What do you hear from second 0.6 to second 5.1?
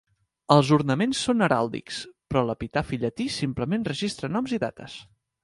ornaments són heràldics, però l'epitafi llatí simplement registra noms i dates.